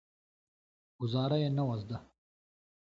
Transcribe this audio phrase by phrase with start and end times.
[0.99, 1.97] ګوزارا یې نه وه زده.